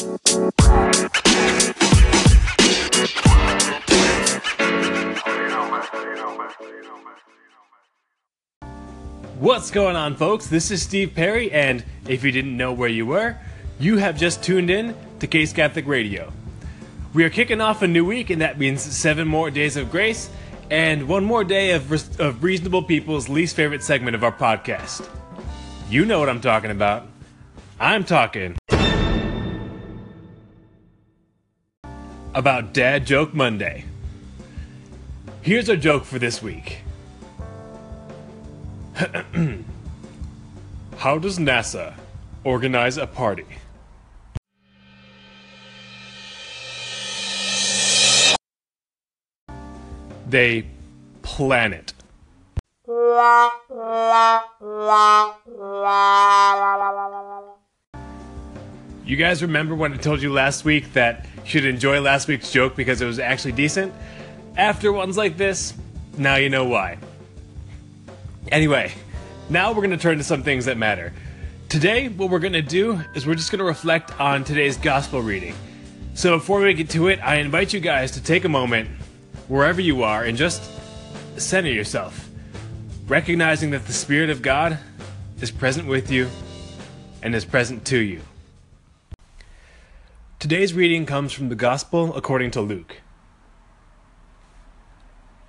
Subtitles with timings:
[0.00, 0.32] What's
[9.70, 10.46] going on, folks?
[10.46, 13.36] This is Steve Perry, and if you didn't know where you were,
[13.78, 16.32] you have just tuned in to Case Catholic Radio.
[17.12, 20.30] We are kicking off a new week, and that means seven more days of grace
[20.70, 25.06] and one more day of, of reasonable people's least favorite segment of our podcast.
[25.90, 27.06] You know what I'm talking about.
[27.78, 28.56] I'm talking
[32.40, 33.84] about Dad Joke Monday.
[35.42, 36.78] Here's our joke for this week.
[40.96, 41.92] How does NASA
[42.42, 43.44] organize a party?
[50.26, 50.64] They
[51.20, 51.92] plan it.
[59.04, 62.52] You guys remember when I told you last week that you should enjoy last week's
[62.52, 63.92] joke because it was actually decent?
[64.56, 65.74] After ones like this,
[66.16, 66.98] now you know why.
[68.52, 68.92] Anyway,
[69.48, 71.12] now we're going to turn to some things that matter.
[71.68, 75.22] Today, what we're going to do is we're just going to reflect on today's gospel
[75.22, 75.54] reading.
[76.14, 78.90] So before we get to it, I invite you guys to take a moment,
[79.48, 80.62] wherever you are, and just
[81.36, 82.28] center yourself,
[83.06, 84.78] recognizing that the Spirit of God
[85.40, 86.28] is present with you
[87.22, 88.20] and is present to you.
[90.40, 93.02] Today's reading comes from the Gospel according to Luke.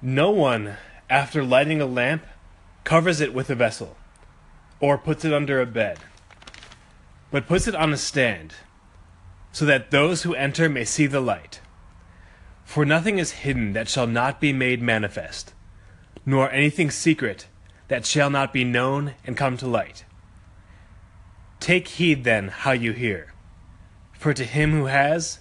[0.00, 0.78] No one,
[1.10, 2.24] after lighting a lamp,
[2.84, 3.98] covers it with a vessel,
[4.80, 5.98] or puts it under a bed,
[7.30, 8.54] but puts it on a stand,
[9.52, 11.60] so that those who enter may see the light.
[12.64, 15.52] For nothing is hidden that shall not be made manifest,
[16.24, 17.46] nor anything secret
[17.88, 20.06] that shall not be known and come to light.
[21.60, 23.34] Take heed then how you hear,
[24.18, 25.38] for to him who has,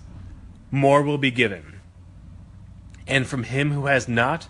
[0.69, 1.81] more will be given,
[3.07, 4.47] and from him who has not,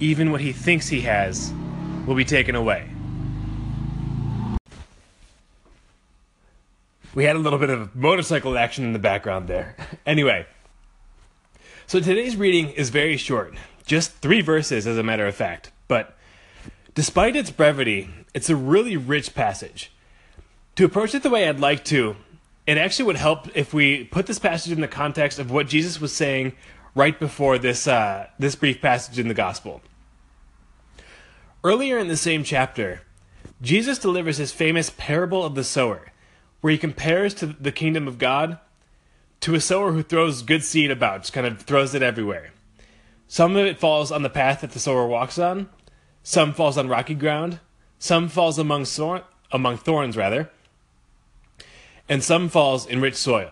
[0.00, 1.52] even what he thinks he has
[2.06, 2.88] will be taken away.
[7.14, 9.76] We had a little bit of motorcycle action in the background there.
[10.06, 10.46] anyway,
[11.86, 16.16] so today's reading is very short, just three verses as a matter of fact, but
[16.94, 19.92] despite its brevity, it's a really rich passage.
[20.76, 22.16] To approach it the way I'd like to,
[22.68, 26.02] it actually would help if we put this passage in the context of what Jesus
[26.02, 26.52] was saying
[26.94, 29.80] right before this uh, this brief passage in the gospel.
[31.64, 33.00] Earlier in the same chapter,
[33.62, 36.12] Jesus delivers his famous parable of the sower,
[36.60, 38.58] where he compares to the kingdom of God
[39.40, 42.50] to a sower who throws good seed about, just kind of throws it everywhere.
[43.28, 45.70] Some of it falls on the path that the sower walks on,
[46.22, 47.60] some falls on rocky ground,
[47.98, 50.50] some falls among, thorn, among thorns rather,
[52.08, 53.50] and some falls in rich soil.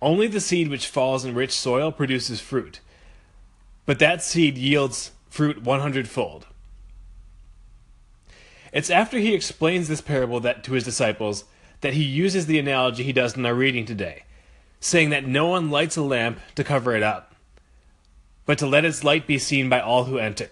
[0.00, 2.80] Only the seed which falls in rich soil produces fruit,
[3.86, 6.46] but that seed yields fruit 100 fold.
[8.72, 11.44] It's after he explains this parable that to his disciples
[11.80, 14.24] that he uses the analogy he does in our reading today,
[14.80, 17.34] saying that no one lights a lamp to cover it up,
[18.44, 20.50] but to let its light be seen by all who enter.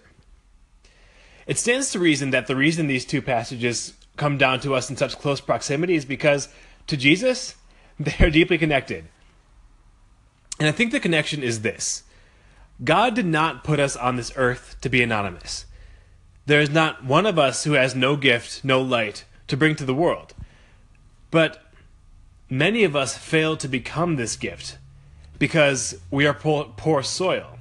[1.45, 4.97] It stands to reason that the reason these two passages come down to us in
[4.97, 6.49] such close proximity is because
[6.87, 7.55] to Jesus,
[7.99, 9.05] they are deeply connected.
[10.59, 12.03] And I think the connection is this
[12.83, 15.65] God did not put us on this earth to be anonymous.
[16.45, 19.85] There is not one of us who has no gift, no light to bring to
[19.85, 20.33] the world.
[21.31, 21.63] But
[22.49, 24.77] many of us fail to become this gift
[25.39, 27.57] because we are poor, poor soil,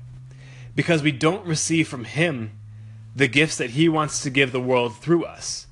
[0.74, 2.52] because we don't receive from Him
[3.16, 5.66] the gifts that He wants to give the world through us.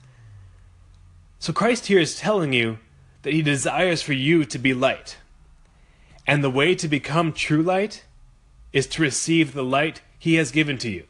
[1.43, 2.79] So Christ here is telling you
[3.23, 5.17] that He desires for you to be light.
[6.25, 8.05] And the way to become true light
[8.73, 11.03] is to receive the light He has given to you.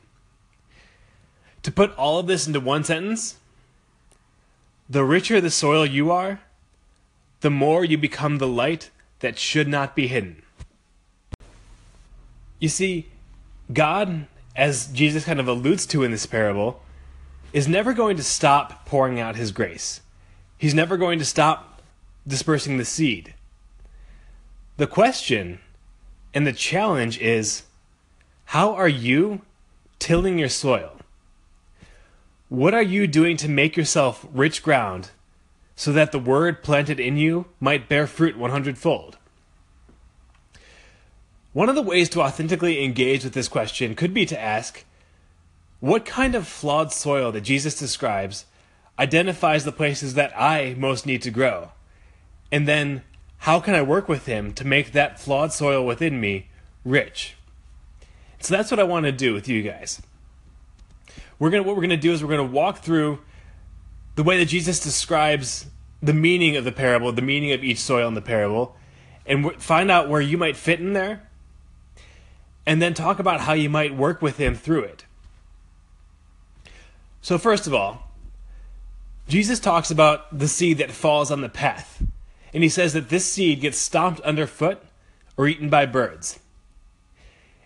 [1.64, 3.36] To put all of this into one sentence,
[4.88, 6.40] the richer the soil you are,
[7.42, 8.88] the more you become the light
[9.18, 10.42] that should not be hidden.
[12.58, 13.08] You see,
[13.70, 16.82] God, as Jesus kind of alludes to in this parable,
[17.52, 20.00] is never going to stop pouring out his grace.
[20.62, 21.82] He's never going to stop
[22.24, 23.34] dispersing the seed.
[24.76, 25.58] The question
[26.32, 27.64] and the challenge is
[28.44, 29.40] how are you
[29.98, 31.00] tilling your soil?
[32.48, 35.10] What are you doing to make yourself rich ground
[35.74, 39.18] so that the word planted in you might bear fruit 100 fold?
[41.52, 44.84] One of the ways to authentically engage with this question could be to ask
[45.80, 48.44] what kind of flawed soil that Jesus describes
[48.98, 51.72] identifies the places that I most need to grow?
[52.50, 53.02] And then,
[53.38, 56.48] how can I work with him to make that flawed soil within me
[56.84, 57.34] rich?
[58.40, 60.02] So that's what I want to do with you guys.
[61.38, 63.20] We're gonna what we're gonna do is we're gonna walk through
[64.14, 65.66] the way that Jesus describes
[66.02, 68.76] the meaning of the parable, the meaning of each soil in the parable,
[69.26, 71.28] and find out where you might fit in there,
[72.66, 75.04] and then talk about how you might work with him through it.
[77.22, 78.10] So, first of all,
[79.28, 82.02] Jesus talks about the seed that falls on the path.
[82.52, 84.82] And he says that this seed gets stomped underfoot
[85.36, 86.38] or eaten by birds.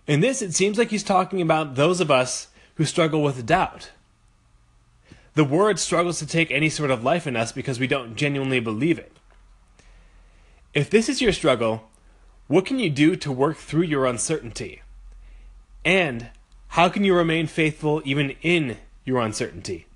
[0.06, 3.91] In this, it seems like he's talking about those of us who struggle with doubt.
[5.35, 8.61] The word struggles to take any sort of life in us because we don't genuinely
[8.61, 9.12] believe it.
[10.73, 11.88] If this is your struggle,
[12.47, 14.82] what can you do to work through your uncertainty?
[15.85, 16.29] And
[16.69, 19.87] how can you remain faithful even in your uncertainty?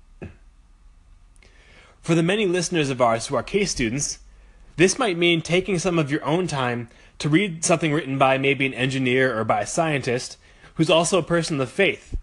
[2.01, 4.19] For the many listeners of ours who are case students,
[4.75, 6.89] this might mean taking some of your own time
[7.19, 10.37] to read something written by maybe an engineer or by a scientist
[10.75, 12.17] who's also a person of faith.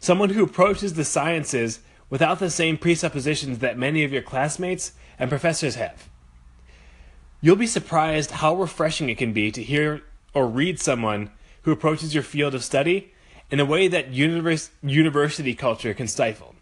[0.00, 1.78] Someone who approaches the sciences
[2.10, 6.08] without the same presuppositions that many of your classmates and professors have.
[7.40, 10.02] You'll be surprised how refreshing it can be to hear
[10.32, 11.30] or read someone
[11.62, 13.12] who approaches your field of study
[13.48, 16.56] in a way that univers- university culture can stifle.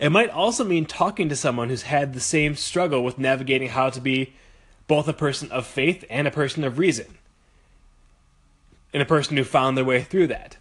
[0.00, 3.90] It might also mean talking to someone who's had the same struggle with navigating how
[3.90, 4.32] to be
[4.88, 7.18] both a person of faith and a person of reason,
[8.94, 10.56] and a person who found their way through that.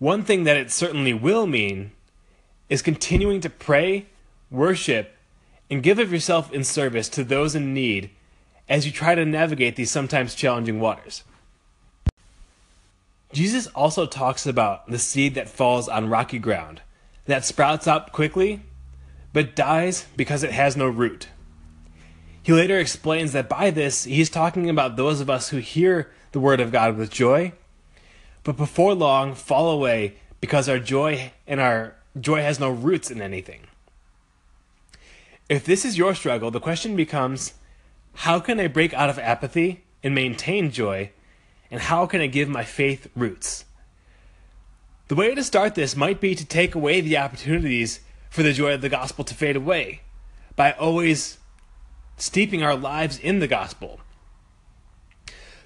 [0.00, 1.92] One thing that it certainly will mean
[2.68, 4.06] is continuing to pray,
[4.50, 5.16] worship,
[5.70, 8.10] and give of yourself in service to those in need
[8.68, 11.22] as you try to navigate these sometimes challenging waters.
[13.32, 16.80] Jesus also talks about the seed that falls on rocky ground
[17.26, 18.62] that sprouts up quickly,
[19.32, 21.28] but dies because it has no root.
[22.42, 26.40] He later explains that by this, he's talking about those of us who hear the
[26.40, 27.52] word of God with joy,
[28.42, 33.22] but before long fall away because our joy and our joy has no roots in
[33.22, 33.60] anything.
[35.48, 37.54] If this is your struggle, the question becomes
[38.14, 41.10] how can I break out of apathy and maintain joy?
[41.70, 43.64] And how can I give my faith roots?
[45.08, 48.00] The way to start this might be to take away the opportunities
[48.30, 50.00] for the joy of the gospel to fade away
[50.56, 51.38] by always
[52.16, 54.00] steeping our lives in the gospel.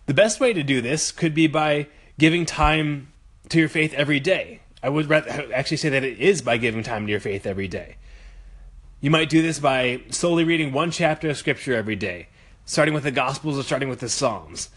[0.07, 1.89] The best way to do this could be by
[2.19, 3.13] giving time
[3.49, 4.61] to your faith every day.
[4.83, 7.69] I would rather actually say that it is by giving time to your faith every
[7.69, 7.97] day.
[9.01, 12.29] You might do this by solely reading one chapter of scripture every day,
[12.65, 14.71] starting with the gospels or starting with the psalms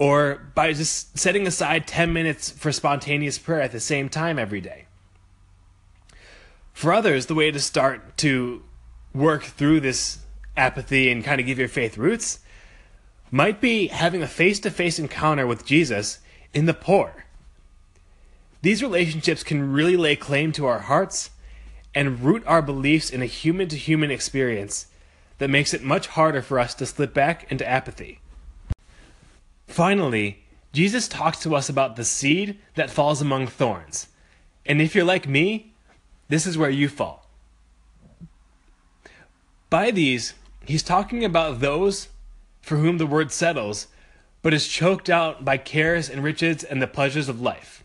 [0.00, 4.60] or by just setting aside 10 minutes for spontaneous prayer at the same time every
[4.60, 4.86] day.
[6.72, 8.62] For others, the way to start to
[9.14, 10.20] work through this
[10.56, 12.38] apathy and kind of give your faith roots
[13.30, 16.20] might be having a face to face encounter with Jesus
[16.54, 17.26] in the poor.
[18.62, 21.28] These relationships can really lay claim to our hearts
[21.94, 24.86] and root our beliefs in a human to human experience
[25.36, 28.19] that makes it much harder for us to slip back into apathy.
[29.70, 34.08] Finally, Jesus talks to us about the seed that falls among thorns.
[34.66, 35.72] And if you're like me,
[36.28, 37.28] this is where you fall.
[39.70, 40.34] By these,
[40.64, 42.08] he's talking about those
[42.60, 43.86] for whom the word settles,
[44.42, 47.84] but is choked out by cares and riches and the pleasures of life.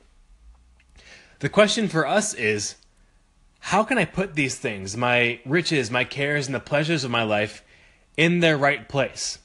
[1.40, 2.76] The question for us is
[3.60, 7.24] how can I put these things, my riches, my cares, and the pleasures of my
[7.24, 7.64] life,
[8.18, 9.38] in their right place?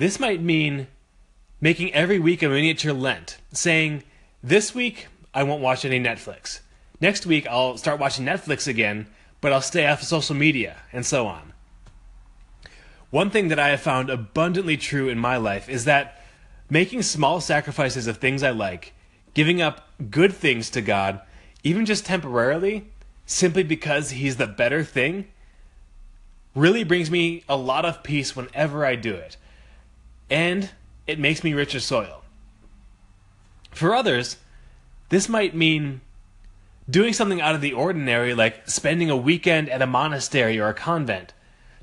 [0.00, 0.86] This might mean
[1.60, 4.02] making every week a miniature Lent, saying,
[4.42, 6.60] This week I won't watch any Netflix.
[7.02, 9.08] Next week I'll start watching Netflix again,
[9.42, 11.52] but I'll stay off of social media, and so on.
[13.10, 16.24] One thing that I have found abundantly true in my life is that
[16.70, 18.94] making small sacrifices of things I like,
[19.34, 21.20] giving up good things to God,
[21.62, 22.88] even just temporarily,
[23.26, 25.26] simply because He's the better thing,
[26.54, 29.36] really brings me a lot of peace whenever I do it
[30.30, 30.70] and
[31.06, 32.22] it makes me richer soil.
[33.72, 34.36] For others,
[35.08, 36.00] this might mean
[36.88, 40.74] doing something out of the ordinary, like spending a weekend at a monastery or a
[40.74, 41.32] convent,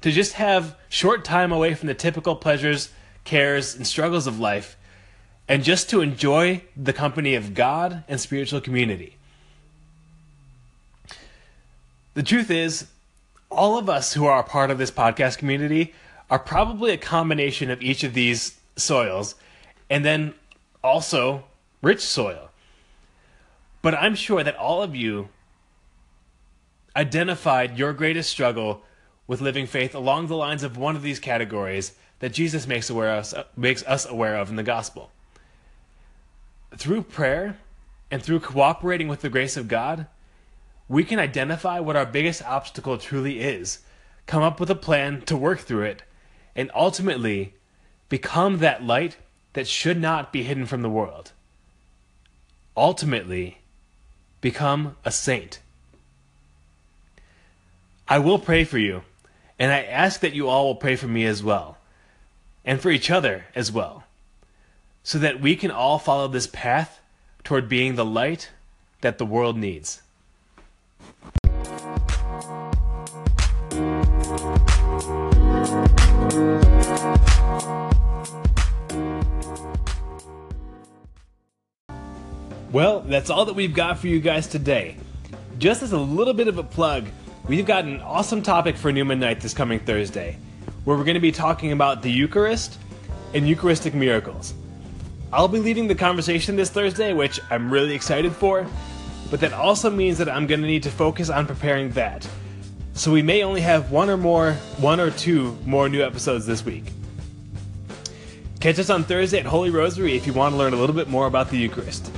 [0.02, 2.90] to just have short time away from the typical pleasures,
[3.24, 4.78] cares, and struggles of life,
[5.48, 9.18] and just to enjoy the company of God and spiritual community.
[12.14, 12.88] The truth is,
[13.50, 15.94] all of us who are a part of this podcast community
[16.30, 19.36] are probably a combination of each of these soils
[19.90, 20.34] and then
[20.84, 21.46] also
[21.82, 22.50] rich soil.
[23.82, 25.30] But I'm sure that all of you
[26.96, 28.82] identified your greatest struggle
[29.28, 33.12] with living faith along the lines of one of these categories that Jesus makes, aware
[33.12, 35.12] us, makes us aware of in the gospel.
[36.76, 37.58] Through prayer
[38.10, 40.08] and through cooperating with the grace of God,
[40.90, 43.80] we can identify what our biggest obstacle truly is,
[44.26, 46.02] come up with a plan to work through it,
[46.58, 47.54] and ultimately
[48.10, 49.18] become that light
[49.54, 51.32] that should not be hidden from the world.
[52.76, 53.60] Ultimately,
[54.42, 55.60] become a saint.
[58.08, 59.04] I will pray for you,
[59.60, 61.78] and I ask that you all will pray for me as well,
[62.66, 64.04] and for each other as well,
[65.04, 67.00] so that we can all follow this path
[67.44, 68.52] toward being the light
[69.02, 70.02] that the world needs.
[82.72, 84.98] Well, that's all that we've got for you guys today.
[85.58, 87.06] Just as a little bit of a plug,
[87.48, 90.38] we've got an awesome topic for Newman Night this coming Thursday,
[90.84, 92.78] where we're going to be talking about the Eucharist
[93.34, 94.54] and Eucharistic miracles.
[95.32, 98.68] I'll be leading the conversation this Thursday, which I'm really excited for,
[99.32, 102.28] but that also means that I'm going to need to focus on preparing that.
[102.96, 106.66] So we may only have one or more, one or two more new episodes this
[106.66, 106.84] week.
[108.60, 111.08] Catch us on Thursday at Holy Rosary if you want to learn a little bit
[111.08, 112.12] more about the Eucharist.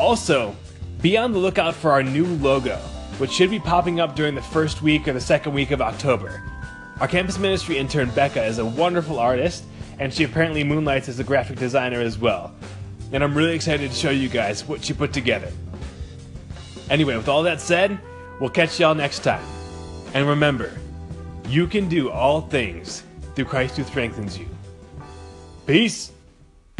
[0.00, 0.56] Also,
[1.02, 2.76] be on the lookout for our new logo,
[3.18, 6.42] which should be popping up during the first week or the second week of October.
[7.00, 9.62] Our campus ministry intern Becca is a wonderful artist,
[9.98, 12.54] and she apparently moonlights as a graphic designer as well.
[13.12, 15.52] And I'm really excited to show you guys what she put together.
[16.88, 18.00] Anyway, with all that said,
[18.40, 19.44] we'll catch y'all next time.
[20.14, 20.72] And remember,
[21.46, 23.02] you can do all things
[23.34, 24.48] through Christ who strengthens you.
[25.66, 26.10] Peace!